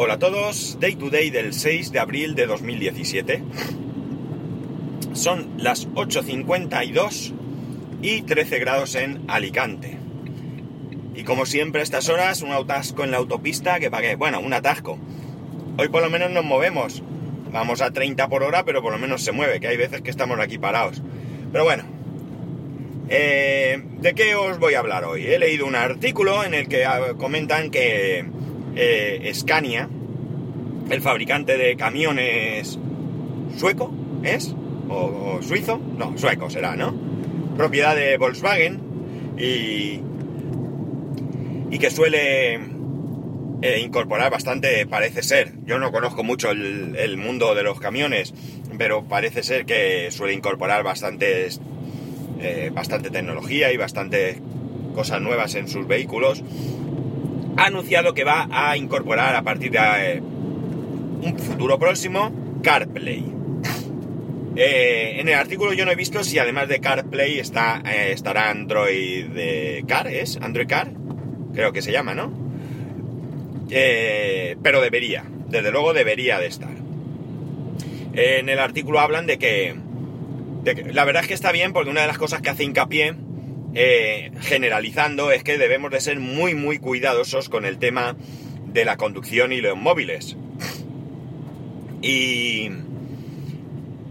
Hola 0.00 0.14
a 0.14 0.18
todos, 0.20 0.78
Day 0.78 0.94
to 0.94 1.10
Day 1.10 1.30
del 1.30 1.52
6 1.52 1.90
de 1.90 1.98
abril 1.98 2.36
de 2.36 2.46
2017. 2.46 3.42
Son 5.12 5.54
las 5.56 5.88
8.52 5.88 7.32
y 8.00 8.22
13 8.22 8.60
grados 8.60 8.94
en 8.94 9.24
Alicante. 9.26 9.98
Y 11.16 11.24
como 11.24 11.46
siempre 11.46 11.80
a 11.80 11.82
estas 11.82 12.08
horas, 12.10 12.42
un 12.42 12.52
atasco 12.52 13.02
en 13.02 13.10
la 13.10 13.16
autopista 13.16 13.80
que 13.80 13.90
pagué. 13.90 14.14
Bueno, 14.14 14.38
un 14.38 14.52
atasco. 14.52 15.00
Hoy 15.78 15.88
por 15.88 16.00
lo 16.00 16.10
menos 16.10 16.30
nos 16.30 16.44
movemos. 16.44 17.02
Vamos 17.50 17.82
a 17.82 17.90
30 17.90 18.28
por 18.28 18.44
hora, 18.44 18.64
pero 18.64 18.80
por 18.80 18.92
lo 18.92 19.00
menos 19.00 19.24
se 19.24 19.32
mueve, 19.32 19.58
que 19.58 19.66
hay 19.66 19.76
veces 19.76 20.00
que 20.02 20.10
estamos 20.10 20.38
aquí 20.38 20.58
parados. 20.58 21.02
Pero 21.50 21.64
bueno. 21.64 21.82
Eh, 23.08 23.82
¿De 24.00 24.14
qué 24.14 24.36
os 24.36 24.60
voy 24.60 24.74
a 24.74 24.78
hablar 24.78 25.04
hoy? 25.04 25.26
He 25.26 25.40
leído 25.40 25.66
un 25.66 25.74
artículo 25.74 26.44
en 26.44 26.54
el 26.54 26.68
que 26.68 26.84
ah, 26.84 27.14
comentan 27.18 27.72
que 27.72 28.37
eh, 28.80 29.30
Scania, 29.34 29.88
el 30.88 31.02
fabricante 31.02 31.58
de 31.58 31.76
camiones 31.76 32.78
sueco, 33.56 33.92
¿es? 34.22 34.54
¿O, 34.88 35.40
suizo? 35.42 35.80
No, 35.98 36.16
sueco 36.16 36.48
será, 36.48 36.76
¿no? 36.76 36.94
Propiedad 37.56 37.96
de 37.96 38.16
Volkswagen 38.16 38.80
y, 39.36 40.00
y 41.74 41.78
que 41.78 41.90
suele 41.90 42.54
eh, 43.62 43.80
incorporar 43.80 44.30
bastante, 44.30 44.86
parece 44.86 45.24
ser. 45.24 45.54
Yo 45.66 45.80
no 45.80 45.90
conozco 45.90 46.22
mucho 46.22 46.52
el, 46.52 47.16
mundo 47.16 47.56
de 47.56 47.64
los 47.64 47.80
camiones, 47.80 48.32
pero 48.78 49.02
parece 49.02 49.42
ser 49.42 49.66
que 49.66 50.12
suele 50.12 50.34
incorporar 50.34 50.84
bastantes, 50.84 51.60
eh, 52.40 52.70
bastante 52.72 53.10
tecnología 53.10 53.72
y 53.72 53.76
bastante 53.76 54.40
cosas 54.94 55.20
nuevas 55.20 55.56
en 55.56 55.66
sus 55.66 55.88
vehículos 55.88 56.44
ha 57.58 57.66
anunciado 57.66 58.14
que 58.14 58.22
va 58.24 58.48
a 58.50 58.76
incorporar 58.76 59.34
a 59.34 59.42
partir 59.42 59.72
de 59.72 59.78
eh, 59.78 60.20
un 60.20 61.36
futuro 61.38 61.78
próximo 61.78 62.30
CarPlay. 62.62 63.24
Eh, 64.54 65.20
en 65.20 65.28
el 65.28 65.34
artículo 65.34 65.72
yo 65.72 65.84
no 65.84 65.90
he 65.90 65.96
visto 65.96 66.22
si 66.22 66.38
además 66.38 66.68
de 66.68 66.80
CarPlay 66.80 67.38
está, 67.40 67.82
eh, 67.84 68.12
estará 68.12 68.50
Android 68.50 69.26
Car, 69.86 70.06
¿es? 70.06 70.36
Android 70.40 70.68
Car, 70.68 70.92
creo 71.52 71.72
que 71.72 71.82
se 71.82 71.92
llama, 71.92 72.14
¿no? 72.14 72.48
pero 73.70 74.80
debería, 74.80 75.24
desde 75.48 75.70
luego 75.70 75.92
debería 75.92 76.38
de 76.38 76.46
estar. 76.46 76.70
en 78.14 78.48
el 78.48 78.58
artículo 78.58 78.98
hablan 78.98 79.26
de 79.26 79.38
que, 79.38 79.74
de 80.64 80.74
que, 80.74 80.84
la 80.94 81.04
verdad 81.04 81.22
es 81.22 81.28
que 81.28 81.34
está 81.34 81.52
bien 81.52 81.74
porque 81.74 81.90
una 81.90 82.00
de 82.00 82.06
las 82.06 82.16
cosas 82.16 82.40
que 82.40 82.48
hace 82.48 82.64
hincapié 82.64 83.14
eh, 83.74 84.30
generalizando 84.40 85.30
es 85.30 85.42
que 85.44 85.58
debemos 85.58 85.90
de 85.90 86.00
ser 86.00 86.18
muy 86.20 86.54
muy 86.54 86.78
cuidadosos 86.78 87.48
con 87.48 87.64
el 87.64 87.78
tema 87.78 88.16
de 88.66 88.84
la 88.84 88.96
conducción 88.96 89.52
y 89.52 89.60
los 89.60 89.76
móviles. 89.76 90.36
Y, 92.00 92.70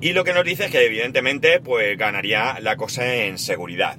y 0.02 0.14
lo 0.14 0.24
que 0.24 0.34
nos 0.34 0.44
dice 0.44 0.66
es 0.66 0.72
que 0.72 0.86
evidentemente 0.86 1.60
pues 1.60 1.98
ganaría 1.98 2.60
la 2.60 2.76
cosa 2.76 3.16
en 3.16 3.38
seguridad. 3.38 3.98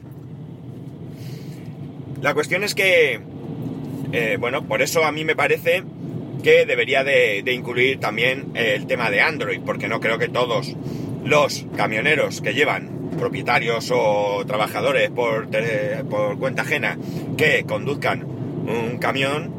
La 2.20 2.34
cuestión 2.34 2.64
es 2.64 2.74
que, 2.74 3.20
eh, 4.12 4.36
bueno, 4.40 4.66
por 4.66 4.82
eso 4.82 5.04
a 5.04 5.12
mí 5.12 5.24
me 5.24 5.36
parece 5.36 5.84
que 6.42 6.66
debería 6.66 7.04
de, 7.04 7.42
de, 7.44 7.52
incluir 7.52 8.00
también 8.00 8.52
el 8.54 8.86
tema 8.86 9.10
de 9.10 9.20
Android, 9.20 9.60
porque 9.64 9.88
no 9.88 10.00
creo 10.00 10.18
que 10.18 10.28
todos 10.28 10.76
los 11.24 11.66
camioneros 11.76 12.40
que 12.40 12.54
llevan 12.54 12.97
propietarios 13.18 13.90
o 13.92 14.44
trabajadores 14.46 15.10
por, 15.10 15.48
por 16.08 16.38
cuenta 16.38 16.62
ajena 16.62 16.96
que 17.36 17.64
conduzcan 17.64 18.22
un 18.22 18.98
camión 18.98 19.52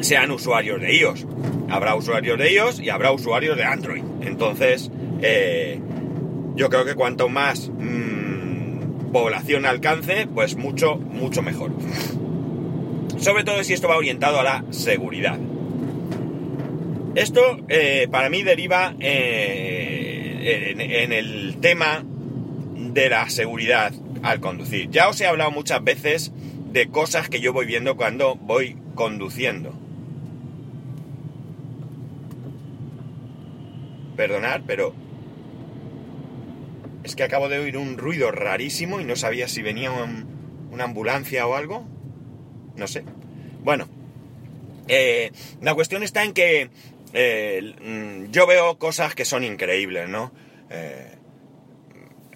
sean 0.00 0.30
usuarios 0.30 0.80
de 0.80 0.96
iOS. 0.96 1.26
Habrá 1.70 1.94
usuarios 1.94 2.38
de 2.38 2.52
iOS 2.52 2.80
y 2.80 2.90
habrá 2.90 3.12
usuarios 3.12 3.56
de 3.56 3.64
Android. 3.64 4.02
Entonces, 4.22 4.90
eh, 5.22 5.78
yo 6.54 6.68
creo 6.68 6.84
que 6.84 6.94
cuanto 6.94 7.28
más 7.28 7.68
mmm, 7.68 9.10
población 9.12 9.66
alcance, 9.66 10.26
pues 10.32 10.56
mucho, 10.56 10.96
mucho 10.96 11.42
mejor. 11.42 11.72
Sobre 13.18 13.44
todo 13.44 13.62
si 13.62 13.72
esto 13.72 13.88
va 13.88 13.96
orientado 13.96 14.40
a 14.40 14.42
la 14.42 14.64
seguridad. 14.70 15.38
Esto 17.14 17.58
eh, 17.68 18.08
para 18.10 18.30
mí 18.30 18.42
deriva 18.42 18.94
eh, 18.98 20.72
en, 21.02 21.12
el 21.12 21.58
tema 21.60 22.04
de 22.92 23.08
la 23.08 23.28
seguridad 23.30 23.92
al 24.22 24.40
conducir. 24.40 24.90
Ya 24.90 25.08
os 25.08 25.20
he 25.20 25.26
hablado 25.26 25.50
muchas 25.50 25.82
veces 25.82 26.32
de 26.72 26.88
cosas 26.88 27.28
que 27.28 27.40
yo 27.40 27.52
voy 27.52 27.66
viendo 27.66 27.96
cuando 27.96 28.36
voy 28.36 28.76
conduciendo. 28.94 29.74
Perdonad, 34.16 34.62
pero 34.66 34.94
es 37.02 37.16
que 37.16 37.24
acabo 37.24 37.48
de 37.48 37.58
oír 37.58 37.76
un 37.76 37.98
ruido 37.98 38.30
rarísimo 38.30 39.00
y 39.00 39.04
no 39.04 39.16
sabía 39.16 39.48
si 39.48 39.62
venía 39.62 39.90
una 39.90 40.84
ambulancia 40.84 41.46
o 41.46 41.54
algo. 41.54 41.84
No 42.76 42.86
sé. 42.86 43.04
Bueno, 43.62 43.88
eh, 44.88 45.32
la 45.60 45.74
cuestión 45.74 46.02
está 46.02 46.24
en 46.24 46.32
que 46.32 46.70
eh, 47.12 47.74
yo 48.30 48.46
veo 48.46 48.78
cosas 48.78 49.14
que 49.14 49.24
son 49.24 49.44
increíbles, 49.44 50.08
¿no? 50.08 50.32
Eh, 50.70 51.16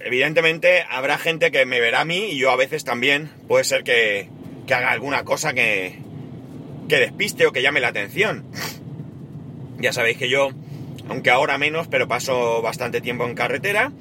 evidentemente 0.00 0.84
habrá 0.88 1.18
gente 1.18 1.50
que 1.50 1.66
me 1.66 1.80
verá 1.80 2.02
a 2.02 2.04
mí 2.04 2.30
y 2.30 2.38
yo 2.38 2.50
a 2.50 2.56
veces 2.56 2.84
también 2.84 3.30
puede 3.48 3.64
ser 3.64 3.84
que, 3.84 4.28
haga 4.66 4.90
alguna 4.90 5.24
cosa 5.24 5.54
que, 5.54 5.98
que 6.88 6.96
despiste 6.96 7.46
o 7.46 7.52
que 7.52 7.62
llame 7.62 7.80
la 7.80 7.88
atención. 7.88 8.44
Ya 9.78 9.92
sabéis 9.92 10.16
que 10.16 10.28
yo, 10.28 10.50
aunque 11.08 11.30
ahora 11.30 11.58
menos, 11.58 11.86
pero 11.88 12.08
paso 12.08 12.62
bastante 12.62 13.00
tiempo 13.00 13.26
en 13.26 13.34
carretera 13.34 13.92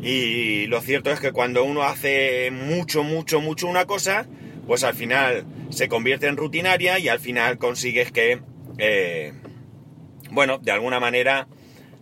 y 0.00 0.66
lo 0.66 0.80
cierto 0.80 1.10
es 1.10 1.20
que 1.20 1.32
cuando 1.32 1.64
uno 1.64 1.82
hace 1.82 2.50
mucho, 2.50 3.02
mucho, 3.02 3.40
mucho 3.40 3.66
una 3.66 3.86
cosa, 3.86 4.26
pues 4.66 4.84
al 4.84 4.94
final 4.94 5.46
se 5.70 5.88
convierte 5.88 6.26
en 6.26 6.36
rutinaria 6.36 6.98
y 6.98 7.08
al 7.08 7.18
final 7.18 7.58
consigues 7.58 8.12
que, 8.12 8.40
eh, 8.78 9.32
bueno, 10.30 10.58
de 10.58 10.72
alguna 10.72 11.00
manera... 11.00 11.48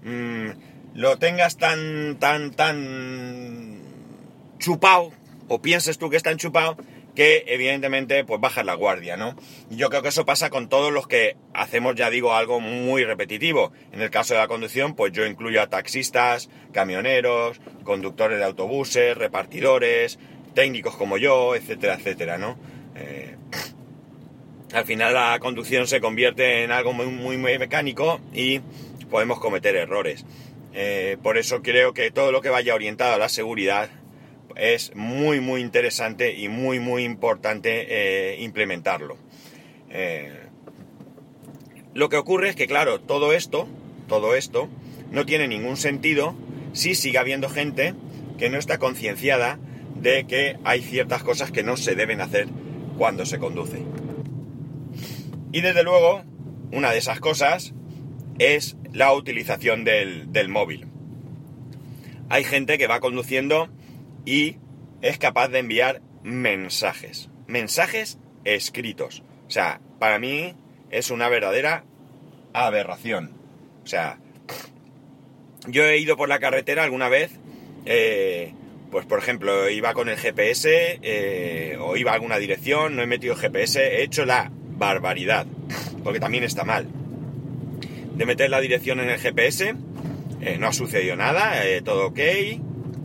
Mmm, 0.03 0.64
lo 0.95 1.19
tengas 1.19 1.57
tan, 1.57 2.17
tan, 2.19 2.53
tan 2.53 3.83
chupado, 4.59 5.13
o 5.49 5.61
pienses 5.61 5.99
tú 5.99 6.09
que 6.09 6.17
es 6.17 6.23
tan 6.23 6.39
chupado, 6.39 6.77
que 7.15 7.45
evidentemente 7.47 8.25
pues 8.25 8.41
bajas 8.41 8.65
la 8.65 8.75
guardia, 8.75 9.17
¿no? 9.17 9.37
Yo 9.71 9.89
creo 9.89 10.03
que 10.03 10.09
eso 10.09 10.25
pasa 10.25 10.51
con 10.51 10.69
todos 10.69 10.93
los 10.93 11.07
que 11.07 11.37
hacemos, 11.53 11.95
ya 11.95 12.11
digo, 12.11 12.35
algo 12.35 12.61
muy 12.61 13.05
repetitivo. 13.05 13.73
En 13.93 14.03
el 14.03 14.11
caso 14.11 14.35
de 14.35 14.41
la 14.41 14.49
conducción, 14.49 14.95
pues 14.95 15.13
yo 15.13 15.25
incluyo 15.27 15.63
a 15.63 15.69
taxistas, 15.69 16.49
camioneros, 16.73 17.61
conductores 17.85 18.39
de 18.39 18.45
autobuses, 18.45 19.17
repartidores, 19.17 20.19
técnicos 20.55 20.97
como 20.97 21.19
yo, 21.19 21.55
etcétera, 21.55 21.95
etcétera, 21.95 22.39
¿no? 22.39 22.59
Eh, 22.97 23.37
al 24.73 24.85
final 24.85 25.15
la 25.15 25.39
conducción 25.39 25.87
se 25.87 26.01
convierte 26.01 26.65
en 26.65 26.73
algo 26.73 26.93
muy, 26.93 27.07
muy 27.37 27.59
mecánico 27.59 28.21
y 28.33 28.61
podemos 29.09 29.39
cometer 29.39 29.77
errores. 29.77 30.25
Eh, 30.77 31.17
por 31.23 31.39
eso 31.39 31.63
creo 31.63 31.95
que 31.95 32.11
todo 32.11 32.33
lo 32.33 32.41
que 32.41 32.51
vaya 32.51 32.75
orientado 32.75 33.15
a 33.15 33.19
la 33.19 33.29
seguridad 33.29 33.91
es 34.57 34.95
muy 34.95 35.41
muy 35.41 35.61
interesante 35.61 36.35
y 36.35 36.49
muy 36.49 36.81
muy 36.81 37.05
importante 37.05 37.87
eh, 37.89 38.41
implementarlo. 38.41 39.17
Eh, 39.91 40.33
lo 41.95 42.09
que 42.09 42.17
ocurre 42.17 42.49
es 42.49 42.57
que 42.57 42.67
claro, 42.67 43.01
todo 43.01 43.33
esto, 43.33 43.69
todo 44.09 44.35
esto 44.35 44.69
no 45.13 45.25
tiene 45.25 45.47
ningún 45.47 45.77
sentido 45.77 46.35
si 46.73 46.97
sigue 46.97 47.19
habiendo 47.19 47.49
gente 47.49 47.95
que 48.37 48.51
no 48.51 48.59
está 48.59 48.79
concienciada 48.79 49.61
de 49.95 50.27
que 50.27 50.59
hay 50.65 50.83
ciertas 50.83 51.23
cosas 51.23 51.53
que 51.53 51.63
no 51.63 51.77
se 51.77 51.95
deben 51.95 52.21
hacer 52.21 52.49
cuando 52.99 53.27
se 53.27 53.39
conduce. 53.39 53.85
Y 55.53 55.61
desde 55.61 55.85
luego, 55.85 56.25
una 56.73 56.91
de 56.91 56.99
esas 56.99 57.21
cosas 57.21 57.75
es 58.39 58.77
la 58.93 59.13
utilización 59.13 59.85
del, 59.85 60.49
móvil. 60.49 60.87
Hay 62.29 62.45
gente 62.45 62.79
que 62.79 62.87
va 62.87 63.01
conduciendo 63.01 63.69
y 64.25 64.57
es 65.03 65.19
capaz 65.19 65.49
de 65.49 65.61
enviar 65.61 66.01
mensajes. 66.23 67.31
Mensajes 67.47 68.19
escritos. 68.45 69.23
O 69.47 69.51
sea, 69.51 69.81
para 69.99 70.19
mí 70.19 70.55
es 70.91 71.11
una 71.11 71.29
verdadera 71.29 71.85
aberración. 72.53 73.33
O 73.85 73.87
sea, 73.87 74.19
yo 75.67 75.85
he 75.85 75.99
ido 75.99 76.17
por 76.17 76.29
la 76.29 76.39
carretera 76.39 76.85
alguna 76.85 77.09
vez, 77.09 77.33
eh, 77.85 78.55
pues 78.91 79.07
por 79.07 79.19
ejemplo, 79.19 79.69
iba 79.69 79.93
con 79.93 80.09
el 80.09 80.17
GPS 80.17 80.99
eh, 81.03 81.77
o 81.81 81.97
iba 81.97 82.13
a 82.13 82.15
alguna 82.15 82.39
dirección, 82.39 82.97
no 82.97 83.03
he 83.03 83.07
metido 83.07 83.37
GPS, 83.37 83.81
he 83.81 84.03
hecho 84.03 84.25
la 84.25 84.51
barbaridad, 84.53 85.47
porque 86.03 86.21
también 86.21 86.45
está 86.45 86.65
mal 86.65 86.89
de 88.15 88.27
meter 88.27 88.51
la 88.51 88.61
dirección 88.61 89.01
en 89.01 89.11
el 89.11 89.19
GPS. 89.19 89.75
Eh, 90.41 90.57
no 90.59 90.69
ha 90.69 90.73
sucedido 90.73 91.17
nada, 91.17 91.65
eh, 91.67 91.83
todo 91.83 92.09
ok. 92.09 92.21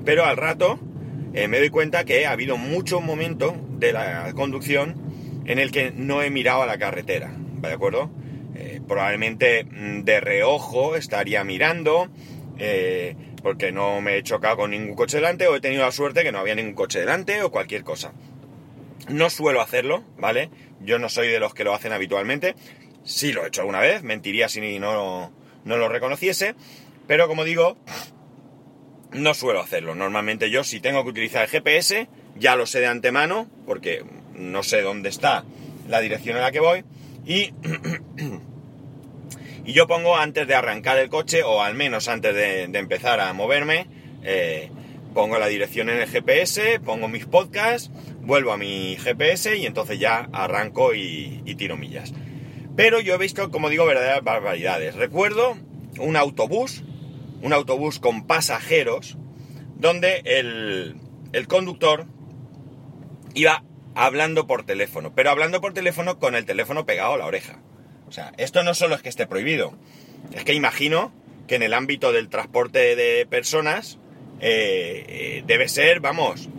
Pero 0.06 0.26
al 0.26 0.38
rato 0.38 0.80
eh, 1.34 1.48
me 1.48 1.60
doy 1.60 1.70
cuenta 1.70 2.04
que 2.04 2.26
ha 2.26 2.32
habido 2.32 2.58
muchos 2.58 3.02
momentos 3.02 3.54
de 3.80 3.94
la 3.94 4.34
conducción 4.34 4.96
en 5.46 5.60
el 5.60 5.72
que 5.72 5.92
no 5.92 6.22
he 6.22 6.30
mirado 6.30 6.64
a 6.64 6.66
la 6.66 6.78
carretera. 6.78 7.32
¿De 7.62 7.72
acuerdo? 7.72 8.12
probablemente 8.88 9.64
mm, 9.64 10.04
de 10.04 10.20
reojo 10.20 10.96
estaría 10.96 11.44
mirando, 11.44 12.10
porque 13.42 13.72
no 13.72 14.02
me 14.02 14.18
he 14.18 14.24
chocado 14.24 14.58
con 14.58 14.72
ningún 14.72 14.96
coche 14.96 15.18
delante 15.18 15.48
o 15.48 15.56
he 15.56 15.62
tenido 15.62 15.84
la 15.84 15.92
suerte 15.92 16.24
que 16.24 16.32
no 16.32 16.40
había 16.40 16.56
ningún 16.56 16.74
coche 16.74 17.00
delante 17.00 17.42
o 17.42 17.52
cualquier 17.52 17.84
cosa. 17.84 18.12
No 19.08 19.30
suelo 19.30 19.62
hacerlo, 19.62 20.04
¿vale? 20.18 20.50
Yo 20.82 21.00
no 21.00 21.10
soy 21.10 21.30
de 21.30 21.40
los 21.40 21.54
que 21.54 21.64
lo 21.64 21.74
hacen 21.74 21.94
habitualmente. 21.94 22.56
Sí 23.10 23.34
lo 23.34 23.44
he 23.44 23.48
hecho 23.48 23.62
alguna 23.62 23.80
vez, 23.80 24.04
mentiría 24.04 24.50
si 24.50 24.78
no, 24.78 25.34
no 25.66 25.78
lo 25.78 25.90
reconociese, 25.90 26.54
pero 27.08 27.28
como 27.28 27.44
digo, 27.44 27.76
no 29.12 29.34
suelo 29.34 29.62
hacerlo. 29.62 29.96
Normalmente 29.96 30.52
yo 30.52 30.64
si 30.64 30.80
tengo 30.80 31.04
que 31.04 31.10
utilizar 31.10 31.42
el 31.42 31.50
GPS, 31.50 32.08
ya 32.36 32.56
lo 32.56 32.68
sé 32.68 32.82
de 32.82 32.86
antemano, 32.86 33.50
porque 33.66 34.06
no 34.36 34.62
sé 34.62 34.84
dónde 34.84 35.10
está 35.10 35.44
la 35.88 36.02
dirección 36.02 36.38
en 36.38 36.44
la 36.44 36.52
que 36.52 36.60
voy, 36.60 36.86
y, 37.26 37.52
y 39.66 39.74
yo 39.74 39.88
pongo 39.88 40.16
antes 40.16 40.48
de 40.48 40.54
arrancar 40.54 41.00
el 41.00 41.10
coche, 41.10 41.42
o 41.42 41.64
al 41.64 41.74
menos 41.74 42.10
antes 42.10 42.36
de, 42.36 42.66
empezar 42.66 43.20
a 43.22 43.34
moverme, 43.34 43.88
eh, 44.24 44.70
pongo 45.16 45.40
la 45.40 45.48
dirección 45.48 45.90
en 45.90 45.98
el 45.98 46.08
GPS, 46.08 46.80
pongo 46.80 47.08
mis 47.08 47.26
podcasts, 47.26 47.90
vuelvo 48.22 48.52
a 48.52 48.58
mi 48.58 48.98
GPS 48.98 49.58
y 49.58 49.66
entonces 49.66 49.98
ya 49.98 50.30
arranco 50.32 50.94
y, 50.94 51.42
y 51.44 51.56
tiro 51.56 51.76
millas. 51.76 52.14
Pero 52.76 53.00
yo 53.00 53.16
he 53.16 53.18
visto, 53.18 53.52
como 53.52 53.70
digo, 53.70 53.86
verdaderas 53.86 54.24
barbaridades. 54.24 54.96
Recuerdo 54.96 55.58
un 56.00 56.16
autobús, 56.16 56.84
un 57.42 57.54
autobús 57.54 58.00
con 58.00 58.26
pasajeros, 58.26 59.18
donde 59.76 60.22
el, 60.26 60.96
el 61.34 61.48
conductor 61.48 62.06
iba 63.34 63.64
hablando 63.96 64.48
por 64.48 64.66
teléfono, 64.66 65.14
pero 65.14 65.30
hablando 65.30 65.62
por 65.62 65.74
teléfono 65.74 66.20
con 66.20 66.36
el 66.36 66.46
teléfono 66.46 66.86
pegado 66.86 67.14
a 67.14 67.18
la 67.18 67.26
oreja. 67.26 67.60
O 68.08 68.12
sea, 68.12 68.34
esto 68.38 68.64
no 68.64 68.74
solo 68.74 68.96
es 68.96 69.02
que 69.02 69.10
esté 69.10 69.28
prohibido, 69.28 69.74
es 70.34 70.44
que 70.44 70.54
imagino 70.54 71.12
que 71.48 71.56
en 71.56 71.64
el 71.64 71.74
ámbito 71.74 72.12
del 72.12 72.30
transporte 72.30 72.96
de 72.96 73.26
personas 73.26 74.00
eh, 74.40 75.04
eh, 75.08 75.44
debe 75.46 75.68
ser, 75.68 76.00
vamos, 76.00 76.50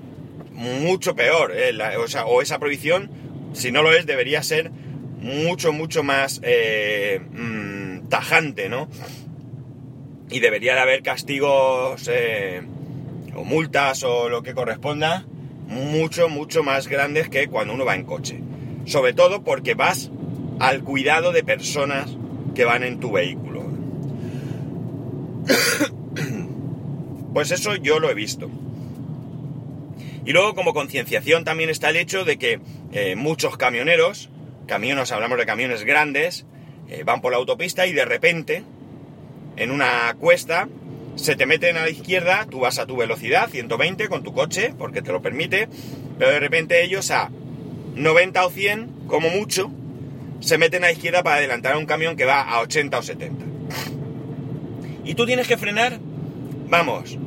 mucho 0.53 1.15
peor. 1.15 1.53
Eh, 1.55 1.73
o, 1.97 2.09
sea, 2.09 2.27
o 2.27 2.43
esa 2.43 2.59
prohibición, 2.59 3.11
si 3.53 3.73
no 3.73 3.83
lo 3.83 3.93
es, 3.93 4.05
debería 4.07 4.43
ser 4.43 4.71
mucho, 5.21 5.73
mucho 5.73 6.03
más 6.03 6.41
mm, 6.41 8.09
tajante, 8.09 8.69
¿no? 8.69 8.89
Y 10.31 10.41
debería 10.41 10.75
de 10.75 10.81
haber 10.81 11.03
castigos 11.03 12.09
o 13.35 13.45
multas 13.45 14.03
o 14.05 14.29
lo 14.29 14.43
que 14.43 14.55
corresponda 14.55 15.27
mucho, 15.71 16.29
mucho 16.29 16.63
más 16.63 16.89
grandes 16.89 17.29
que 17.29 17.49
cuando 17.49 17.75
uno 17.75 17.85
va 17.85 17.95
en 17.95 18.05
coche. 18.05 18.41
Sobre 18.85 19.13
todo 19.13 19.43
porque 19.45 19.75
vas 19.75 20.11
al 20.59 20.83
cuidado 20.83 21.33
de 21.33 21.45
personas 21.45 22.17
que 22.55 22.65
van 22.65 22.83
en 22.83 23.01
tu 23.01 23.13
vehículo. 23.13 23.65
Pues 27.33 27.53
eso 27.53 27.77
yo 27.77 28.01
lo 28.01 28.11
he 28.11 28.15
visto. 28.15 28.51
Y 30.25 30.33
luego 30.33 30.57
como 30.57 30.75
concienciación 30.75 31.45
también 31.45 31.71
está 31.71 31.91
el 31.91 31.97
hecho 31.97 32.25
de 32.25 32.39
que 32.39 32.59
eh, 32.91 33.15
muchos 33.15 33.57
camioneros, 33.57 34.31
camiones, 34.71 35.11
hablamos 35.11 35.37
de 35.37 35.47
camiones 35.47 35.85
grandes, 35.85 36.47
eh, 36.89 37.03
van 37.05 37.21
por 37.21 37.33
la 37.33 37.39
autopista 37.39 37.87
y 37.89 37.93
de 37.93 38.05
repente, 38.05 38.63
en 39.57 39.73
una 39.73 40.15
cuesta, 40.19 40.69
se 41.17 41.35
te 41.35 41.45
meten 41.45 41.77
a 41.77 41.83
la 41.83 41.91
izquierda, 41.91 42.47
tú 42.49 42.61
vas 42.61 42.79
a 42.79 42.87
tu 42.87 42.97
velocidad, 42.97 43.51
120 43.51 44.09
con 44.09 44.23
tu 44.23 44.33
coche, 44.33 44.73
porque 44.79 45.03
te 45.03 45.11
lo 45.11 45.21
permite, 45.21 45.69
pero 46.19 46.31
de 46.31 46.39
repente 46.39 46.85
ellos 46.85 47.11
a 47.11 47.31
90 47.97 48.47
o 48.47 48.51
100, 48.51 48.91
como 49.09 49.29
mucho, 49.29 49.73
se 50.39 50.57
meten 50.57 50.85
a 50.85 50.87
la 50.87 50.93
izquierda 50.93 51.25
para 51.25 51.37
adelantar 51.37 51.75
a 51.75 51.79
un 51.79 51.87
camión 51.87 52.15
que 52.15 52.25
va 52.25 52.41
a 52.41 52.61
80 52.61 52.97
o 52.97 53.03
70. 53.03 53.45
Y 55.05 55.15
tú 55.17 55.27
tienes 55.27 55.49
que 55.49 55.59
frenar, 55.59 55.99
vamos, 56.69 57.19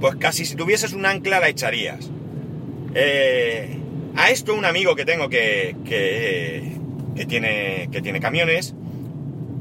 pues 0.00 0.14
casi 0.16 0.44
si 0.44 0.54
tuvieses 0.54 0.92
un 0.92 1.04
ancla 1.04 1.40
la 1.40 1.48
echarías. 1.48 2.10
Eh, 2.94 3.76
a 4.14 4.30
esto 4.30 4.54
un 4.54 4.64
amigo 4.64 4.94
que 4.94 5.04
tengo 5.04 5.28
que, 5.28 5.76
que, 5.84 6.75
que, 7.16 7.26
tiene, 7.26 7.88
que 7.90 8.02
tiene 8.02 8.20
camiones, 8.20 8.74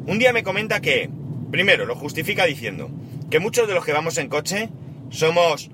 un 0.07 0.19
día 0.19 0.33
me 0.33 0.43
comenta 0.43 0.81
que, 0.81 1.09
primero, 1.51 1.85
lo 1.85 1.95
justifica 1.95 2.45
diciendo, 2.45 2.91
que 3.29 3.39
muchos 3.39 3.67
de 3.67 3.73
los 3.73 3.85
que 3.85 3.93
vamos 3.93 4.17
en 4.17 4.29
coche 4.29 4.69
somos 5.09 5.71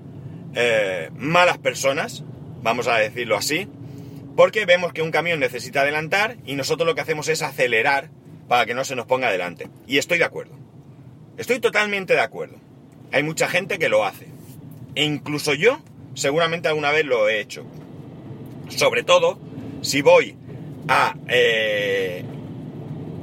eh, 0.54 1.10
malas 1.16 1.58
personas, 1.58 2.24
vamos 2.62 2.86
a 2.88 2.96
decirlo 2.96 3.36
así, 3.36 3.68
porque 4.36 4.64
vemos 4.64 4.92
que 4.92 5.02
un 5.02 5.10
camión 5.10 5.40
necesita 5.40 5.82
adelantar 5.82 6.36
y 6.46 6.54
nosotros 6.54 6.86
lo 6.86 6.94
que 6.94 7.02
hacemos 7.02 7.28
es 7.28 7.42
acelerar 7.42 8.10
para 8.48 8.64
que 8.66 8.74
no 8.74 8.84
se 8.84 8.96
nos 8.96 9.06
ponga 9.06 9.28
adelante. 9.28 9.68
Y 9.86 9.98
estoy 9.98 10.18
de 10.18 10.24
acuerdo. 10.24 10.54
Estoy 11.36 11.60
totalmente 11.60 12.14
de 12.14 12.20
acuerdo. 12.20 12.56
Hay 13.12 13.22
mucha 13.22 13.48
gente 13.48 13.78
que 13.78 13.88
lo 13.88 14.04
hace. 14.04 14.28
E 14.94 15.04
incluso 15.04 15.54
yo 15.54 15.80
seguramente 16.14 16.68
alguna 16.68 16.90
vez 16.90 17.04
lo 17.04 17.28
he 17.28 17.40
hecho. 17.40 17.64
Sobre 18.68 19.02
todo 19.02 19.38
si 19.82 20.00
voy 20.02 20.36
a, 20.88 21.14
eh, 21.28 22.24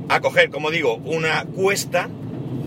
a 0.09 0.19
coger, 0.21 0.49
como 0.49 0.71
digo, 0.71 0.95
una 0.97 1.45
cuesta, 1.45 2.09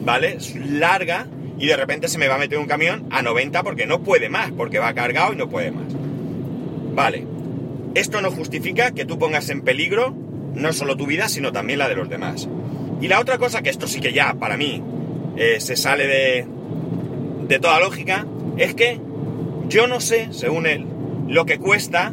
¿vale? 0.05 0.39
Larga 0.55 1.27
y 1.59 1.67
de 1.67 1.77
repente 1.77 2.09
se 2.09 2.19
me 2.19 2.29
va 2.29 2.37
a 2.37 2.39
meter 2.39 2.59
un 2.59 2.67
camión 2.67 3.07
a 3.11 3.23
90 3.23 3.63
porque 3.63 3.87
no 3.87 4.03
puede 4.03 4.29
más, 4.29 4.51
porque 4.53 4.79
va 4.79 4.95
cargado 4.95 5.33
y 5.33 5.37
no 5.37 5.49
puede 5.49 5.71
más. 5.71 5.93
Vale, 6.95 7.27
esto 7.95 8.21
no 8.21 8.31
justifica 8.31 8.93
que 8.93 9.05
tú 9.05 9.19
pongas 9.19 9.49
en 9.51 9.63
peligro 9.63 10.15
no 10.55 10.73
solo 10.73 10.97
tu 10.97 11.07
vida, 11.07 11.29
sino 11.29 11.53
también 11.53 11.79
la 11.79 11.89
de 11.89 11.97
los 11.97 12.09
demás. 12.09 12.49
Y 13.01 13.09
la 13.09 13.21
otra 13.21 13.39
cosa, 13.39 13.63
que 13.63 13.71
esto 13.71 13.87
sí 13.87 14.01
que 14.01 14.13
ya 14.13 14.35
para 14.35 14.57
mí 14.57 14.83
eh, 15.37 15.61
se 15.61 15.77
sale 15.77 16.07
de, 16.07 16.47
de 17.49 17.59
toda 17.59 17.81
lógica, 17.81 18.27
es 18.59 18.75
que 18.75 19.01
yo 19.69 19.87
no 19.87 20.01
sé, 20.01 20.29
según 20.33 20.67
él, 20.67 20.87
lo 21.29 21.47
que 21.47 21.59
cuesta 21.59 22.13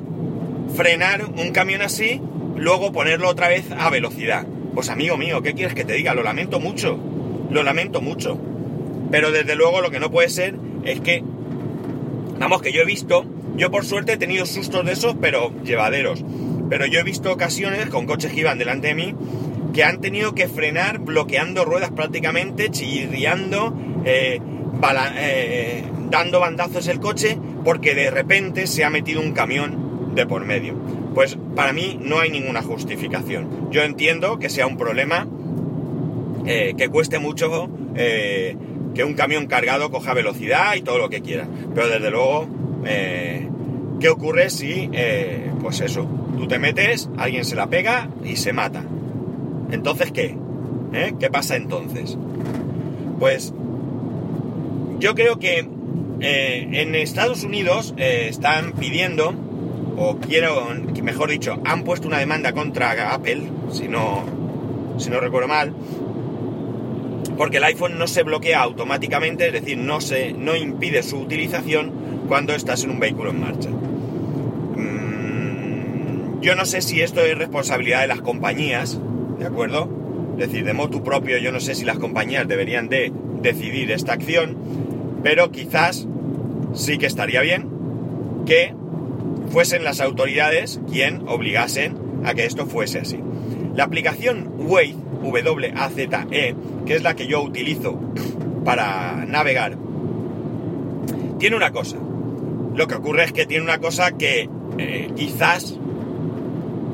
frenar 0.75 1.25
un 1.25 1.51
camión 1.51 1.81
así, 1.81 2.21
luego 2.59 2.91
ponerlo 2.91 3.29
otra 3.29 3.47
vez 3.47 3.65
a 3.71 3.89
velocidad. 3.89 4.45
Pues 4.73 4.89
amigo 4.89 5.17
mío, 5.17 5.41
¿qué 5.41 5.53
quieres 5.53 5.73
que 5.73 5.85
te 5.85 5.93
diga? 5.93 6.13
Lo 6.13 6.23
lamento 6.23 6.59
mucho, 6.59 6.99
lo 7.49 7.63
lamento 7.63 8.01
mucho. 8.01 8.39
Pero 9.11 9.31
desde 9.31 9.55
luego 9.55 9.81
lo 9.81 9.89
que 9.89 9.99
no 9.99 10.11
puede 10.11 10.29
ser 10.29 10.55
es 10.83 11.01
que, 11.01 11.23
vamos, 12.39 12.61
que 12.61 12.71
yo 12.71 12.81
he 12.81 12.85
visto, 12.85 13.25
yo 13.55 13.71
por 13.71 13.85
suerte 13.85 14.13
he 14.13 14.17
tenido 14.17 14.45
sustos 14.45 14.85
de 14.85 14.91
esos, 14.91 15.15
pero 15.19 15.51
llevaderos. 15.63 16.23
Pero 16.69 16.85
yo 16.85 16.99
he 16.99 17.03
visto 17.03 17.31
ocasiones 17.31 17.89
con 17.89 18.05
coches 18.05 18.31
que 18.31 18.41
iban 18.41 18.59
delante 18.59 18.89
de 18.89 18.93
mí 18.93 19.15
que 19.73 19.83
han 19.83 20.01
tenido 20.01 20.33
que 20.33 20.47
frenar 20.47 20.99
bloqueando 20.99 21.65
ruedas 21.65 21.91
prácticamente, 21.91 22.69
chirriando, 22.69 23.73
eh, 24.05 24.39
eh, 25.17 25.83
dando 26.09 26.39
bandazos 26.39 26.87
el 26.87 26.99
coche, 26.99 27.37
porque 27.63 27.95
de 27.95 28.09
repente 28.09 28.67
se 28.67 28.83
ha 28.83 28.89
metido 28.89 29.21
un 29.21 29.31
camión 29.31 30.15
de 30.15 30.25
por 30.25 30.45
medio. 30.45 30.75
Pues 31.13 31.37
para 31.55 31.73
mí 31.73 31.99
no 32.01 32.19
hay 32.19 32.29
ninguna 32.29 32.61
justificación. 32.61 33.69
Yo 33.71 33.83
entiendo 33.83 34.39
que 34.39 34.49
sea 34.49 34.67
un 34.67 34.77
problema 34.77 35.27
eh, 36.45 36.73
que 36.77 36.89
cueste 36.89 37.19
mucho 37.19 37.69
que 37.95 39.03
un 39.03 39.13
camión 39.13 39.47
cargado 39.47 39.91
coja 39.91 40.13
velocidad 40.13 40.75
y 40.75 40.81
todo 40.81 40.97
lo 40.97 41.09
que 41.09 41.21
quiera. 41.21 41.47
Pero 41.73 41.87
desde 41.89 42.09
luego, 42.09 42.47
eh, 42.85 43.47
¿qué 43.99 44.09
ocurre 44.09 44.49
si, 44.49 44.89
eh, 44.93 45.51
pues 45.61 45.81
eso, 45.81 46.07
tú 46.37 46.47
te 46.47 46.59
metes, 46.59 47.09
alguien 47.17 47.45
se 47.45 47.55
la 47.55 47.67
pega 47.67 48.09
y 48.23 48.35
se 48.35 48.53
mata? 48.53 48.83
Entonces, 49.71 50.11
¿qué? 50.11 50.35
¿Eh? 50.93 51.13
¿Qué 51.19 51.29
pasa 51.29 51.55
entonces? 51.55 52.17
Pues 53.19 53.53
yo 54.99 55.13
creo 55.15 55.37
que 55.39 55.67
en 56.21 56.95
Estados 56.95 57.43
Unidos 57.43 57.93
están 57.97 58.73
pidiendo, 58.73 59.33
o 60.01 60.17
quiero, 60.17 60.69
mejor 61.03 61.29
dicho, 61.29 61.59
han 61.65 61.83
puesto 61.83 62.07
una 62.07 62.19
demanda 62.19 62.53
contra 62.53 63.13
Apple, 63.13 63.41
si 63.69 63.89
no, 63.89 64.23
si 64.97 65.09
no 65.09 65.19
recuerdo 65.19 65.49
mal, 65.49 65.73
porque 67.37 67.57
el 67.57 67.65
iPhone 67.65 67.99
no 67.99 68.07
se 68.07 68.23
bloquea 68.23 68.61
automáticamente, 68.61 69.47
es 69.47 69.53
decir, 69.53 69.77
no, 69.77 69.99
se, 69.99 70.31
no 70.31 70.55
impide 70.55 71.03
su 71.03 71.17
utilización 71.17 71.91
cuando 72.29 72.55
estás 72.55 72.85
en 72.85 72.91
un 72.91 72.99
vehículo 73.01 73.31
en 73.31 73.41
marcha. 73.41 73.69
Mm, 74.77 76.39
yo 76.39 76.55
no 76.55 76.63
sé 76.63 76.81
si 76.81 77.01
esto 77.01 77.19
es 77.19 77.37
responsabilidad 77.37 77.99
de 77.99 78.07
las 78.07 78.21
compañías, 78.21 78.97
¿de 79.37 79.45
acuerdo? 79.45 79.89
Es 80.37 80.47
decir, 80.47 80.63
de 80.63 80.71
motu 80.71 81.03
propio, 81.03 81.39
yo 81.39 81.51
no 81.51 81.59
sé 81.59 81.75
si 81.75 81.83
las 81.83 81.99
compañías 81.99 82.47
deberían 82.47 82.87
de 82.87 83.11
decidir 83.41 83.91
esta 83.91 84.13
acción, 84.13 84.55
pero 85.23 85.51
quizás 85.51 86.07
sí 86.73 86.97
que 86.97 87.05
estaría 87.05 87.41
bien 87.41 87.67
que 88.45 88.78
fuesen 89.51 89.83
las 89.83 89.99
autoridades 90.01 90.79
quien 90.91 91.27
obligasen 91.27 91.97
a 92.23 92.33
que 92.33 92.45
esto 92.45 92.65
fuese 92.65 92.99
así. 92.99 93.19
La 93.75 93.83
aplicación 93.85 94.51
Waze 94.57 94.95
W-A-Z-E, 95.21 96.55
que 96.85 96.95
es 96.95 97.03
la 97.03 97.15
que 97.15 97.27
yo 97.27 97.41
utilizo 97.41 97.99
para 98.63 99.25
navegar, 99.25 99.77
tiene 101.39 101.55
una 101.55 101.71
cosa. 101.71 101.97
Lo 102.75 102.87
que 102.87 102.95
ocurre 102.95 103.25
es 103.25 103.33
que 103.33 103.45
tiene 103.45 103.63
una 103.63 103.79
cosa 103.79 104.11
que 104.11 104.49
eh, 104.77 105.11
quizás 105.15 105.77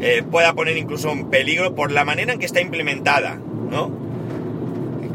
eh, 0.01 0.24
pueda 0.29 0.53
poner 0.53 0.77
incluso 0.77 1.12
en 1.12 1.29
peligro 1.29 1.75
por 1.75 1.91
la 1.91 2.05
manera 2.05 2.33
en 2.33 2.39
que 2.39 2.45
está 2.45 2.62
implementada, 2.62 3.39
¿no? 3.69 4.05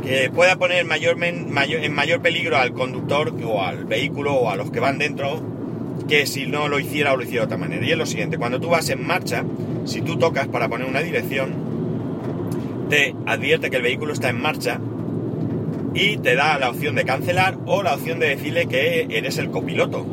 que 0.03 0.31
pueda 0.31 0.57
poner 0.57 0.85
mayor, 0.85 1.17
mayor, 1.17 1.85
en 1.85 1.93
mayor 1.93 2.21
peligro 2.23 2.57
al 2.57 2.73
conductor 2.73 3.35
o 3.45 3.63
al 3.63 3.85
vehículo 3.85 4.35
o 4.35 4.51
a 4.51 4.57
los 4.57 4.71
que 4.71 4.81
van 4.81 4.99
dentro 4.99 5.41
que 6.11 6.27
si 6.27 6.45
no 6.45 6.67
lo 6.67 6.81
hiciera 6.81 7.13
o 7.13 7.17
lo 7.17 7.23
hiciera 7.23 7.43
de 7.43 7.47
otra 7.47 7.57
manera. 7.57 7.87
Y 7.87 7.93
es 7.93 7.97
lo 7.97 8.05
siguiente, 8.05 8.37
cuando 8.37 8.61
tú 8.61 8.69
vas 8.69 8.91
en 8.91 9.07
marcha, 9.07 9.45
si 9.85 10.03
tú 10.03 10.19
tocas 10.19 10.49
para 10.49 10.69
poner 10.69 10.89
una 10.89 11.03
dirección, 11.03 11.55
te 12.91 13.15
advierte 13.27 13.71
que 13.71 13.77
el 13.77 13.83
vehículo 13.83 14.13
está 14.13 14.29
en 14.29 14.43
marcha 14.43 14.81
y 15.95 16.17
te 16.17 16.35
da 16.35 16.59
la 16.59 16.71
opción 16.71 16.97
de 16.97 17.05
cancelar 17.05 17.59
o 17.65 17.85
la 17.85 17.95
opción 17.95 18.19
de 18.19 18.27
decirle 18.31 18.67
que 18.67 19.07
eres 19.09 19.39
el 19.39 19.53
copiloto. 19.53 20.05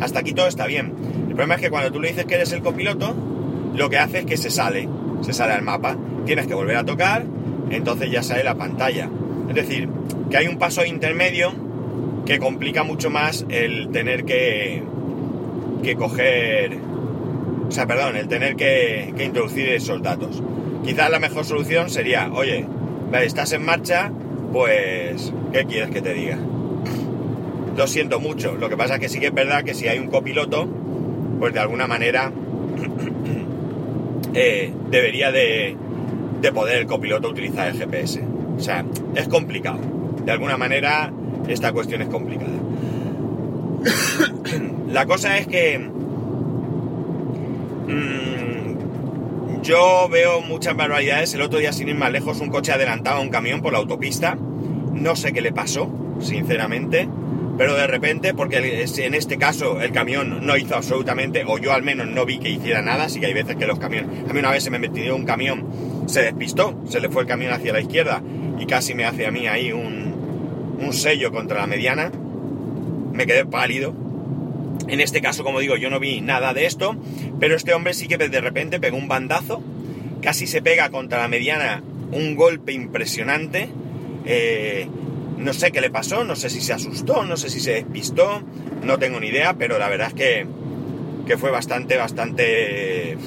Hasta 0.00 0.18
aquí 0.18 0.32
todo 0.32 0.48
está 0.48 0.66
bien. 0.66 0.92
El 1.28 1.36
problema 1.36 1.54
es 1.54 1.60
que 1.60 1.70
cuando 1.70 1.92
tú 1.92 2.00
le 2.00 2.08
dices 2.08 2.24
que 2.24 2.34
eres 2.34 2.50
el 2.50 2.60
copiloto, 2.60 3.14
lo 3.76 3.88
que 3.88 3.98
hace 3.98 4.18
es 4.20 4.26
que 4.26 4.36
se 4.36 4.50
sale, 4.50 4.88
se 5.20 5.32
sale 5.32 5.52
al 5.52 5.62
mapa. 5.62 5.96
Tienes 6.26 6.48
que 6.48 6.54
volver 6.54 6.78
a 6.78 6.84
tocar, 6.84 7.24
entonces 7.70 8.10
ya 8.10 8.24
sale 8.24 8.42
la 8.42 8.56
pantalla. 8.56 9.08
Es 9.48 9.54
decir, 9.54 9.88
que 10.30 10.36
hay 10.36 10.48
un 10.48 10.58
paso 10.58 10.84
intermedio 10.84 11.54
que 12.26 12.40
complica 12.40 12.82
mucho 12.82 13.08
más 13.08 13.46
el 13.50 13.90
tener 13.92 14.24
que, 14.24 14.82
que 15.84 15.94
coger, 15.94 16.78
o 17.68 17.70
sea, 17.70 17.86
perdón, 17.86 18.16
el 18.16 18.26
tener 18.26 18.56
que, 18.56 19.14
introducir 19.20 19.68
esos 19.68 20.02
datos. 20.02 20.42
Quizás 20.84 21.10
la 21.10 21.20
mejor 21.20 21.44
solución 21.44 21.90
sería, 21.90 22.30
oye, 22.32 22.66
estás 23.22 23.52
en 23.52 23.64
marcha, 23.64 24.10
pues, 24.52 25.32
¿qué 25.52 25.64
quieres 25.64 25.90
que 25.90 26.00
te 26.00 26.14
diga? 26.14 26.38
Lo 27.76 27.86
siento 27.86 28.18
mucho, 28.18 28.54
lo 28.54 28.68
que 28.68 28.76
pasa 28.76 28.94
es 28.94 29.00
que 29.00 29.08
sí 29.08 29.20
que 29.20 29.26
es 29.26 29.34
verdad 29.34 29.62
que 29.64 29.74
si 29.74 29.86
hay 29.86 29.98
un 29.98 30.08
copiloto, 30.08 30.68
pues 31.38 31.52
de 31.52 31.60
alguna 31.60 31.86
manera 31.86 32.32
eh, 34.34 34.72
debería 34.90 35.32
de, 35.32 35.76
de 36.40 36.52
poder 36.52 36.78
el 36.78 36.86
copiloto 36.86 37.28
utilizar 37.28 37.68
el 37.68 37.78
GPS. 37.78 38.22
O 38.56 38.60
sea, 38.60 38.84
es 39.14 39.28
complicado. 39.28 39.80
De 40.24 40.32
alguna 40.32 40.56
manera, 40.56 41.12
esta 41.48 41.72
cuestión 41.72 42.02
es 42.02 42.08
complicada. 42.08 42.52
La 44.94 45.06
cosa 45.06 45.36
es 45.38 45.48
que 45.48 45.76
mmm, 45.78 45.90
yo 49.60 50.08
veo 50.08 50.40
muchas 50.40 50.76
barbaridades. 50.76 51.34
El 51.34 51.42
otro 51.42 51.58
día, 51.58 51.72
sin 51.72 51.88
ir 51.88 51.96
más 51.96 52.12
lejos, 52.12 52.40
un 52.40 52.48
coche 52.48 52.70
adelantaba 52.70 53.16
a 53.16 53.20
un 53.20 53.28
camión 53.28 53.60
por 53.60 53.72
la 53.72 53.80
autopista. 53.80 54.38
No 54.92 55.16
sé 55.16 55.32
qué 55.32 55.40
le 55.40 55.50
pasó, 55.50 55.90
sinceramente. 56.20 57.08
Pero 57.58 57.74
de 57.74 57.88
repente, 57.88 58.34
porque 58.34 58.84
en 58.84 59.14
este 59.14 59.36
caso 59.36 59.80
el 59.80 59.90
camión 59.90 60.46
no 60.46 60.56
hizo 60.56 60.76
absolutamente, 60.76 61.42
o 61.44 61.58
yo 61.58 61.72
al 61.72 61.82
menos 61.82 62.06
no 62.06 62.24
vi 62.24 62.38
que 62.38 62.50
hiciera 62.50 62.80
nada, 62.80 63.06
así 63.06 63.18
que 63.18 63.26
hay 63.26 63.34
veces 63.34 63.56
que 63.56 63.66
los 63.66 63.80
camiones... 63.80 64.30
A 64.30 64.32
mí 64.32 64.38
una 64.38 64.52
vez 64.52 64.62
se 64.62 64.70
me 64.70 64.78
metió 64.78 65.16
un 65.16 65.24
camión, 65.24 65.66
se 66.06 66.22
despistó, 66.22 66.80
se 66.88 67.00
le 67.00 67.08
fue 67.08 67.22
el 67.22 67.28
camión 67.28 67.52
hacia 67.52 67.72
la 67.72 67.80
izquierda 67.80 68.22
y 68.60 68.66
casi 68.66 68.94
me 68.94 69.06
hace 69.06 69.26
a 69.26 69.32
mí 69.32 69.48
ahí 69.48 69.72
un, 69.72 70.78
un 70.80 70.92
sello 70.92 71.32
contra 71.32 71.62
la 71.62 71.66
mediana. 71.66 72.12
Me 73.12 73.26
quedé 73.26 73.44
pálido. 73.44 74.03
En 74.88 75.00
este 75.00 75.20
caso, 75.20 75.44
como 75.44 75.60
digo, 75.60 75.76
yo 75.76 75.90
no 75.90 75.98
vi 75.98 76.20
nada 76.20 76.52
de 76.52 76.66
esto, 76.66 76.96
pero 77.40 77.56
este 77.56 77.74
hombre 77.74 77.94
sí 77.94 78.06
que 78.06 78.18
de 78.18 78.40
repente 78.40 78.80
pegó 78.80 78.96
un 78.96 79.08
bandazo, 79.08 79.62
casi 80.20 80.46
se 80.46 80.62
pega 80.62 80.90
contra 80.90 81.20
la 81.20 81.28
mediana 81.28 81.82
un 82.12 82.34
golpe 82.36 82.72
impresionante. 82.72 83.68
Eh, 84.26 84.88
no 85.38 85.52
sé 85.52 85.72
qué 85.72 85.80
le 85.80 85.90
pasó, 85.90 86.24
no 86.24 86.36
sé 86.36 86.48
si 86.48 86.60
se 86.60 86.72
asustó, 86.72 87.24
no 87.24 87.36
sé 87.36 87.50
si 87.50 87.60
se 87.60 87.72
despistó, 87.72 88.42
no 88.82 88.98
tengo 88.98 89.20
ni 89.20 89.28
idea, 89.28 89.54
pero 89.54 89.78
la 89.78 89.88
verdad 89.88 90.08
es 90.08 90.14
que, 90.14 90.46
que 91.26 91.36
fue 91.36 91.50
bastante, 91.50 91.96
bastante, 91.96 93.18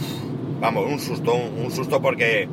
vamos, 0.60 0.90
un 0.90 1.00
susto, 1.00 1.34
un 1.34 1.72
susto 1.72 2.02
porque 2.02 2.48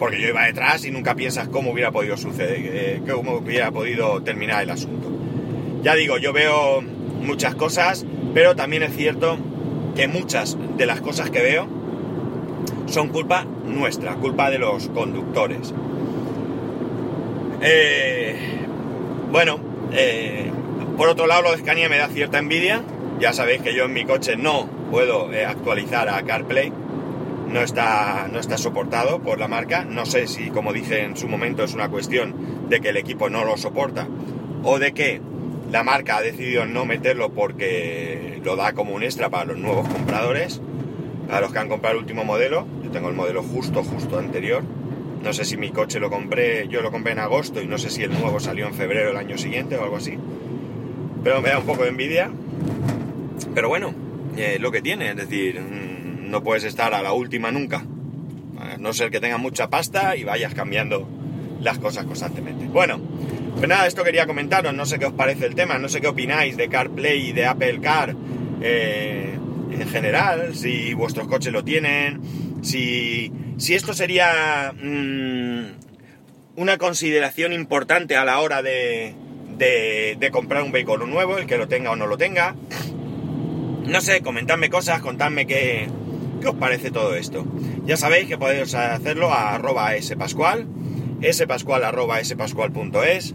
porque 0.00 0.18
yo 0.18 0.28
iba 0.28 0.46
detrás 0.46 0.84
y 0.86 0.90
nunca 0.90 1.14
piensas 1.14 1.48
cómo 1.48 1.72
hubiera 1.72 1.92
podido 1.92 2.16
suceder, 2.16 2.58
eh, 2.58 3.02
cómo 3.08 3.34
hubiera 3.36 3.70
podido 3.70 4.22
terminar 4.22 4.62
el 4.62 4.70
asunto. 4.70 5.10
Ya 5.82 5.94
digo, 5.94 6.16
yo 6.16 6.32
veo 6.32 6.80
muchas 6.80 7.54
cosas, 7.54 8.06
pero 8.34 8.56
también 8.56 8.82
es 8.82 8.94
cierto 8.94 9.38
que 9.94 10.08
muchas 10.08 10.56
de 10.76 10.86
las 10.86 11.00
cosas 11.00 11.30
que 11.30 11.40
veo 11.40 11.66
son 12.86 13.08
culpa 13.08 13.44
nuestra, 13.64 14.14
culpa 14.14 14.50
de 14.50 14.58
los 14.58 14.88
conductores. 14.88 15.74
Eh, 17.62 18.36
bueno, 19.30 19.60
eh, 19.92 20.50
por 20.96 21.08
otro 21.08 21.26
lado, 21.26 21.42
lo 21.42 21.50
de 21.52 21.58
Scania 21.58 21.88
me 21.88 21.98
da 21.98 22.08
cierta 22.08 22.38
envidia. 22.38 22.82
Ya 23.20 23.32
sabéis 23.32 23.62
que 23.62 23.74
yo 23.74 23.84
en 23.84 23.92
mi 23.92 24.04
coche 24.04 24.36
no 24.36 24.66
puedo 24.90 25.28
actualizar 25.46 26.08
a 26.08 26.22
CarPlay 26.22 26.72
no 27.50 27.60
está, 27.62 28.28
no 28.32 28.38
está 28.38 28.56
soportado 28.56 29.20
por 29.20 29.38
la 29.38 29.48
marca. 29.48 29.84
No 29.84 30.06
sé 30.06 30.26
si, 30.26 30.50
como 30.50 30.72
dije 30.72 31.02
en 31.02 31.16
su 31.16 31.28
momento, 31.28 31.64
es 31.64 31.74
una 31.74 31.88
cuestión 31.88 32.68
de 32.68 32.80
que 32.80 32.90
el 32.90 32.96
equipo 32.96 33.28
no 33.28 33.44
lo 33.44 33.56
soporta 33.56 34.06
o 34.62 34.78
de 34.78 34.92
que 34.92 35.20
la 35.70 35.84
marca 35.84 36.16
ha 36.16 36.22
decidido 36.22 36.66
no 36.66 36.84
meterlo 36.84 37.30
porque 37.30 38.40
lo 38.44 38.56
da 38.56 38.72
como 38.72 38.94
un 38.94 39.02
extra 39.02 39.30
para 39.30 39.44
los 39.44 39.58
nuevos 39.58 39.88
compradores, 39.88 40.60
para 41.28 41.40
los 41.40 41.52
que 41.52 41.58
han 41.58 41.68
comprado 41.68 41.96
el 41.96 42.02
último 42.02 42.24
modelo. 42.24 42.66
Yo 42.82 42.90
tengo 42.90 43.08
el 43.08 43.14
modelo 43.14 43.42
justo, 43.42 43.84
justo 43.84 44.18
anterior. 44.18 44.64
No 45.22 45.32
sé 45.32 45.44
si 45.44 45.56
mi 45.56 45.70
coche 45.70 46.00
lo 46.00 46.10
compré, 46.10 46.66
yo 46.68 46.82
lo 46.82 46.90
compré 46.90 47.12
en 47.12 47.20
agosto 47.20 47.60
y 47.62 47.66
no 47.66 47.78
sé 47.78 47.90
si 47.90 48.02
el 48.02 48.10
nuevo 48.10 48.40
salió 48.40 48.66
en 48.66 48.74
febrero 48.74 49.08
del 49.08 49.16
año 49.16 49.38
siguiente 49.38 49.76
o 49.76 49.84
algo 49.84 49.96
así. 49.96 50.16
Pero 51.22 51.40
me 51.40 51.50
da 51.50 51.58
un 51.58 51.66
poco 51.66 51.82
de 51.82 51.90
envidia. 51.90 52.30
Pero 53.54 53.68
bueno, 53.68 53.94
eh, 54.36 54.58
lo 54.58 54.72
que 54.72 54.80
tiene, 54.80 55.10
es 55.10 55.16
decir, 55.16 55.60
no 55.60 56.42
puedes 56.42 56.64
estar 56.64 56.94
a 56.94 57.02
la 57.02 57.12
última 57.12 57.52
nunca. 57.52 57.84
A 58.58 58.76
no 58.78 58.92
ser 58.92 59.10
que 59.10 59.20
tengas 59.20 59.38
mucha 59.38 59.68
pasta 59.68 60.16
y 60.16 60.24
vayas 60.24 60.54
cambiando 60.54 61.06
las 61.60 61.78
cosas 61.78 62.06
constantemente. 62.06 62.66
Bueno, 62.66 62.98
pues 63.56 63.68
nada, 63.68 63.86
esto 63.86 64.04
quería 64.04 64.26
comentaros, 64.26 64.74
no 64.74 64.86
sé 64.86 64.98
qué 64.98 65.06
os 65.06 65.12
parece 65.12 65.46
el 65.46 65.54
tema, 65.54 65.78
no 65.78 65.88
sé 65.88 66.00
qué 66.00 66.08
opináis 66.08 66.56
de 66.56 66.68
CarPlay 66.68 67.28
y 67.28 67.32
de 67.32 67.46
Apple 67.46 67.80
Car 67.80 68.14
eh, 68.62 69.38
en 69.70 69.88
general, 69.88 70.54
si 70.54 70.94
vuestros 70.94 71.28
coches 71.28 71.52
lo 71.52 71.64
tienen, 71.64 72.20
si, 72.62 73.32
si 73.56 73.74
esto 73.74 73.94
sería 73.94 74.72
mm, 74.72 75.64
una 76.56 76.78
consideración 76.78 77.52
importante 77.52 78.16
a 78.16 78.24
la 78.24 78.40
hora 78.40 78.62
de, 78.62 79.14
de, 79.56 80.30
comprar 80.30 80.62
un 80.62 80.72
vehículo 80.72 81.06
nuevo, 81.06 81.38
el 81.38 81.46
que 81.46 81.56
lo 81.56 81.68
tenga 81.68 81.90
o 81.90 81.96
no 81.96 82.06
lo 82.06 82.18
tenga. 82.18 82.54
No 83.86 84.00
sé, 84.00 84.20
comentadme 84.20 84.68
cosas, 84.68 85.00
contadme 85.00 85.46
qué, 85.46 85.88
¿Qué 86.40 86.48
os 86.48 86.54
parece 86.54 86.90
todo 86.90 87.14
esto? 87.16 87.44
Ya 87.84 87.96
sabéis 87.96 88.26
que 88.26 88.38
podéis 88.38 88.74
hacerlo 88.74 89.30
a 89.30 89.54
arroba 89.54 89.90
spascual, 90.00 90.66
spascual 91.32 91.84
arroba 91.84 92.24
spascual.es. 92.24 93.34